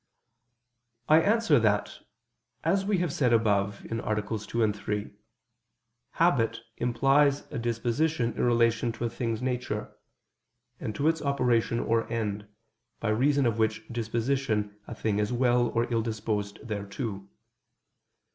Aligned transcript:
I 1.07 1.21
answer 1.21 1.59
that, 1.59 1.99
As 2.63 2.85
we 2.85 2.97
have 2.97 3.13
said 3.13 3.31
above 3.33 3.85
(AA. 3.91 4.13
2, 4.37 4.73
3), 4.73 5.11
habit 6.13 6.59
implies 6.77 7.41
a 7.51 7.59
disposition 7.59 8.33
in 8.33 8.43
relation 8.43 8.91
to 8.93 9.05
a 9.05 9.11
thing's 9.11 9.43
nature, 9.43 9.95
and 10.79 10.95
to 10.95 11.07
its 11.07 11.21
operation 11.21 11.79
or 11.79 12.11
end, 12.11 12.47
by 12.99 13.09
reason 13.09 13.45
of 13.45 13.59
which 13.59 13.87
disposition 13.89 14.75
a 14.87 14.95
thing 14.95 15.19
is 15.19 15.31
well 15.31 15.67
or 15.67 15.85
ill 15.93 16.01
disposed 16.01 16.67
thereto. 16.67 17.27